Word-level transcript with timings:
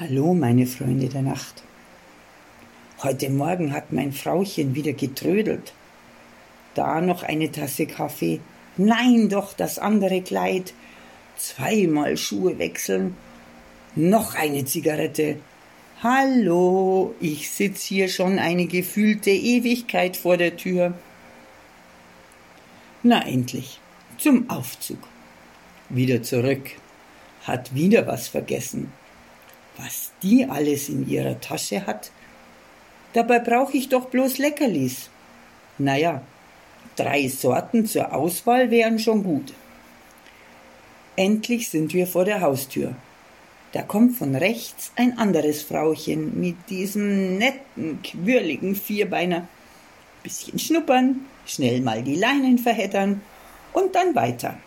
Hallo, 0.00 0.32
meine 0.32 0.66
Freunde 0.66 1.10
der 1.10 1.20
Nacht. 1.20 1.62
Heute 3.02 3.28
Morgen 3.28 3.74
hat 3.74 3.92
mein 3.92 4.12
Frauchen 4.12 4.74
wieder 4.74 4.94
getrödelt. 4.94 5.74
Da 6.72 7.02
noch 7.02 7.22
eine 7.22 7.52
Tasse 7.52 7.84
Kaffee. 7.84 8.40
Nein, 8.78 9.28
doch 9.28 9.52
das 9.52 9.78
andere 9.78 10.22
Kleid. 10.22 10.72
Zweimal 11.36 12.16
Schuhe 12.16 12.58
wechseln. 12.58 13.14
Noch 13.94 14.34
eine 14.36 14.64
Zigarette. 14.64 15.36
Hallo, 16.02 17.14
ich 17.20 17.50
sitz 17.50 17.82
hier 17.82 18.08
schon 18.08 18.38
eine 18.38 18.64
gefühlte 18.64 19.28
Ewigkeit 19.28 20.16
vor 20.16 20.38
der 20.38 20.56
Tür. 20.56 20.94
Na 23.02 23.20
endlich, 23.26 23.78
zum 24.16 24.48
Aufzug. 24.48 25.06
Wieder 25.90 26.22
zurück. 26.22 26.70
Hat 27.42 27.74
wieder 27.74 28.06
was 28.06 28.28
vergessen 28.28 28.90
was 29.82 30.12
die 30.22 30.46
alles 30.46 30.88
in 30.88 31.08
ihrer 31.08 31.40
Tasche 31.40 31.86
hat. 31.86 32.10
Dabei 33.12 33.38
brauche 33.38 33.76
ich 33.76 33.88
doch 33.88 34.06
bloß 34.06 34.38
Leckerlis. 34.38 35.10
Naja, 35.78 36.22
drei 36.96 37.28
Sorten 37.28 37.86
zur 37.86 38.14
Auswahl 38.14 38.70
wären 38.70 38.98
schon 38.98 39.22
gut. 39.22 39.52
Endlich 41.16 41.68
sind 41.68 41.92
wir 41.92 42.06
vor 42.06 42.24
der 42.24 42.40
Haustür. 42.40 42.94
Da 43.72 43.82
kommt 43.82 44.16
von 44.16 44.34
rechts 44.34 44.92
ein 44.96 45.18
anderes 45.18 45.62
Frauchen 45.62 46.40
mit 46.40 46.56
diesem 46.68 47.38
netten, 47.38 48.00
quirligen 48.02 48.74
Vierbeiner. 48.74 49.46
Bisschen 50.22 50.58
schnuppern, 50.58 51.26
schnell 51.46 51.80
mal 51.80 52.02
die 52.02 52.16
Leinen 52.16 52.58
verheddern 52.58 53.22
und 53.72 53.94
dann 53.94 54.14
weiter. 54.14 54.58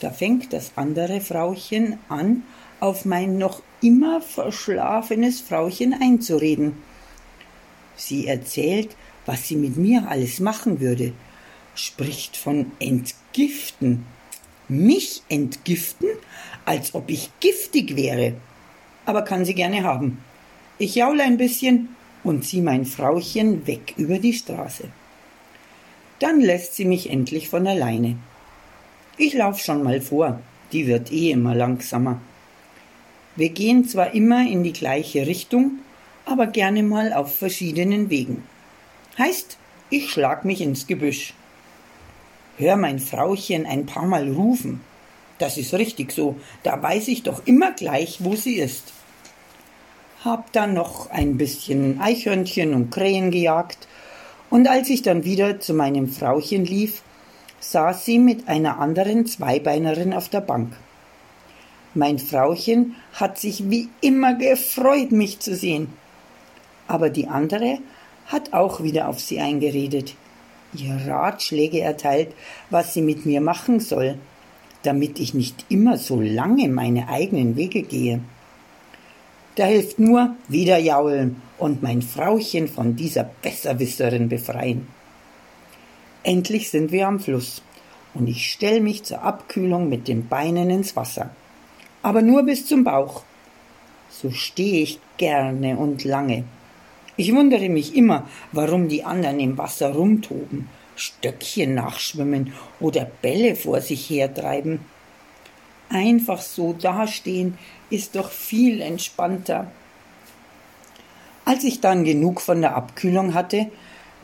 Da 0.00 0.10
fängt 0.10 0.52
das 0.52 0.72
andere 0.76 1.20
Frauchen 1.20 1.98
an, 2.08 2.42
auf 2.84 3.06
mein 3.06 3.38
noch 3.38 3.62
immer 3.80 4.20
verschlafenes 4.20 5.40
Frauchen 5.40 5.94
einzureden. 5.94 6.74
Sie 7.96 8.26
erzählt, 8.26 8.94
was 9.24 9.48
sie 9.48 9.56
mit 9.56 9.78
mir 9.78 10.06
alles 10.06 10.38
machen 10.38 10.80
würde, 10.80 11.14
spricht 11.74 12.36
von 12.36 12.72
entgiften. 12.80 14.04
Mich 14.68 15.22
entgiften, 15.30 16.10
als 16.66 16.94
ob 16.94 17.08
ich 17.08 17.30
giftig 17.40 17.96
wäre. 17.96 18.34
Aber 19.06 19.22
kann 19.22 19.46
sie 19.46 19.54
gerne 19.54 19.82
haben. 19.82 20.18
Ich 20.76 20.94
jaule 20.94 21.22
ein 21.22 21.38
bisschen 21.38 21.88
und 22.22 22.44
zieh 22.44 22.60
mein 22.60 22.84
Frauchen 22.84 23.66
weg 23.66 23.94
über 23.96 24.18
die 24.18 24.34
Straße. 24.34 24.90
Dann 26.18 26.38
lässt 26.38 26.74
sie 26.74 26.84
mich 26.84 27.08
endlich 27.08 27.48
von 27.48 27.66
alleine. 27.66 28.18
Ich 29.16 29.32
lauf 29.32 29.58
schon 29.58 29.82
mal 29.82 30.02
vor, 30.02 30.40
die 30.72 30.86
wird 30.86 31.10
eh 31.10 31.30
immer 31.30 31.54
langsamer. 31.54 32.20
Wir 33.36 33.48
gehen 33.48 33.88
zwar 33.88 34.14
immer 34.14 34.46
in 34.46 34.62
die 34.62 34.72
gleiche 34.72 35.26
Richtung, 35.26 35.78
aber 36.24 36.46
gerne 36.46 36.82
mal 36.82 37.12
auf 37.12 37.36
verschiedenen 37.36 38.08
Wegen. 38.08 38.44
Heißt, 39.18 39.58
ich 39.90 40.10
schlag 40.10 40.44
mich 40.44 40.60
ins 40.60 40.86
Gebüsch. 40.86 41.34
Hör 42.56 42.76
mein 42.76 43.00
Frauchen 43.00 43.66
ein 43.66 43.86
paar 43.86 44.06
Mal 44.06 44.30
rufen. 44.30 44.80
Das 45.38 45.58
ist 45.58 45.74
richtig 45.74 46.12
so, 46.12 46.36
da 46.62 46.80
weiß 46.80 47.08
ich 47.08 47.24
doch 47.24 47.42
immer 47.44 47.72
gleich, 47.72 48.18
wo 48.22 48.36
sie 48.36 48.54
ist. 48.54 48.92
Hab 50.24 50.52
dann 50.52 50.74
noch 50.74 51.10
ein 51.10 51.36
bisschen 51.36 52.00
Eichhörnchen 52.00 52.72
und 52.72 52.90
Krähen 52.90 53.30
gejagt, 53.30 53.88
und 54.50 54.68
als 54.68 54.88
ich 54.88 55.02
dann 55.02 55.24
wieder 55.24 55.58
zu 55.58 55.74
meinem 55.74 56.08
Frauchen 56.08 56.64
lief, 56.64 57.02
saß 57.58 58.04
sie 58.04 58.20
mit 58.20 58.46
einer 58.46 58.78
anderen 58.78 59.26
Zweibeinerin 59.26 60.12
auf 60.12 60.28
der 60.28 60.42
Bank. 60.42 60.76
Mein 61.96 62.18
Frauchen 62.18 62.96
hat 63.12 63.38
sich 63.38 63.70
wie 63.70 63.88
immer 64.00 64.34
gefreut, 64.34 65.12
mich 65.12 65.38
zu 65.38 65.54
sehen. 65.54 65.92
Aber 66.88 67.08
die 67.08 67.28
andere 67.28 67.78
hat 68.26 68.52
auch 68.52 68.82
wieder 68.82 69.08
auf 69.08 69.20
sie 69.20 69.38
eingeredet, 69.38 70.16
ihr 70.74 70.96
Ratschläge 71.06 71.80
erteilt, 71.80 72.34
was 72.68 72.94
sie 72.94 73.02
mit 73.02 73.26
mir 73.26 73.40
machen 73.40 73.78
soll, 73.78 74.18
damit 74.82 75.20
ich 75.20 75.34
nicht 75.34 75.66
immer 75.68 75.96
so 75.96 76.20
lange 76.20 76.68
meine 76.68 77.08
eigenen 77.08 77.54
Wege 77.54 77.82
gehe. 77.82 78.20
Da 79.54 79.66
hilft 79.66 80.00
nur 80.00 80.34
wieder 80.48 80.78
jaulen 80.78 81.40
und 81.58 81.80
mein 81.80 82.02
Frauchen 82.02 82.66
von 82.66 82.96
dieser 82.96 83.30
Besserwisserin 83.40 84.28
befreien. 84.28 84.88
Endlich 86.24 86.70
sind 86.70 86.90
wir 86.90 87.06
am 87.06 87.20
Fluss 87.20 87.62
und 88.14 88.26
ich 88.26 88.50
stell 88.50 88.80
mich 88.80 89.04
zur 89.04 89.22
Abkühlung 89.22 89.88
mit 89.88 90.08
den 90.08 90.26
Beinen 90.28 90.70
ins 90.70 90.96
Wasser 90.96 91.30
aber 92.04 92.20
nur 92.20 92.42
bis 92.42 92.66
zum 92.66 92.84
Bauch. 92.84 93.22
So 94.10 94.30
stehe 94.30 94.82
ich 94.82 95.00
gerne 95.16 95.78
und 95.78 96.04
lange. 96.04 96.44
Ich 97.16 97.34
wundere 97.34 97.70
mich 97.70 97.96
immer, 97.96 98.28
warum 98.52 98.88
die 98.88 99.04
anderen 99.04 99.40
im 99.40 99.56
Wasser 99.56 99.94
rumtoben, 99.94 100.68
Stöckchen 100.96 101.74
nachschwimmen 101.74 102.52
oder 102.78 103.06
Bälle 103.22 103.56
vor 103.56 103.80
sich 103.80 104.10
hertreiben. 104.10 104.80
Einfach 105.88 106.42
so 106.42 106.74
dastehen 106.74 107.56
ist 107.88 108.16
doch 108.16 108.30
viel 108.30 108.82
entspannter. 108.82 109.70
Als 111.46 111.64
ich 111.64 111.80
dann 111.80 112.04
genug 112.04 112.42
von 112.42 112.60
der 112.60 112.76
Abkühlung 112.76 113.32
hatte, 113.32 113.70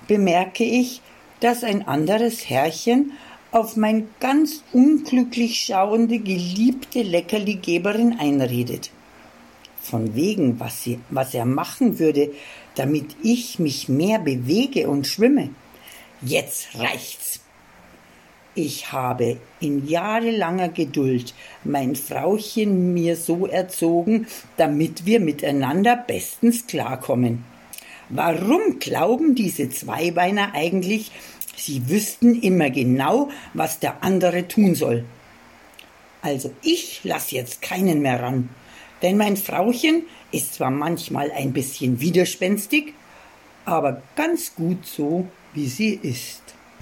bemerke 0.07 0.65
ich, 0.65 1.01
dass 1.41 1.65
ein 1.65 1.89
anderes 1.89 2.51
Herrchen 2.51 3.13
auf 3.53 3.77
mein 3.77 4.09
ganz 4.21 4.62
unglücklich 4.72 5.61
schauende 5.61 6.19
geliebte 6.19 7.03
Leckerligeberin 7.03 8.19
einredet. 8.19 8.91
Von 9.83 10.15
wegen, 10.15 10.61
was, 10.61 10.83
sie, 10.83 11.00
was 11.09 11.34
er 11.34 11.47
machen 11.47 11.99
würde, 11.99 12.33
damit 12.75 13.16
ich 13.22 13.59
mich 13.59 13.89
mehr 13.89 14.19
bewege 14.19 14.89
und 14.89 15.06
schwimme. 15.06 15.50
Jetzt 16.22 16.78
reicht's. 16.78 17.41
Ich 18.55 18.93
habe 18.93 19.39
in 19.60 19.87
jahrelanger 19.87 20.69
Geduld 20.69 21.34
mein 21.65 21.94
Frauchen 21.94 22.93
mir 22.93 23.16
so 23.16 23.47
erzogen, 23.47 24.27
damit 24.56 25.06
wir 25.06 25.21
miteinander 25.21 25.97
bestens 25.97 26.66
klarkommen. 26.66 27.44
Warum 28.09 28.81
glauben 28.81 29.37
diese 29.37 29.71
Zweibeiner 29.71 30.53
eigentlich, 30.53 31.12
Sie 31.56 31.88
wüssten 31.88 32.41
immer 32.41 32.71
genau, 32.71 33.31
was 33.55 33.78
der 33.78 34.03
andere 34.03 34.49
tun 34.49 34.75
soll. 34.75 35.05
Also 36.22 36.53
ich 36.62 37.00
lass 37.05 37.31
jetzt 37.31 37.62
keinen 37.62 38.03
mehr 38.03 38.22
ran, 38.22 38.50
denn 39.03 39.16
mein 39.16 39.37
Frauchen 39.37 40.05
ist 40.33 40.55
zwar 40.55 40.71
manchmal 40.71 41.31
ein 41.33 41.53
bisschen 41.53 42.00
widerspenstig, 42.00 42.94
aber 43.65 44.03
ganz 44.16 44.55
gut 44.55 44.87
so, 44.87 45.27
wie 45.55 45.66
sie 45.66 45.99
ist. 46.03 46.43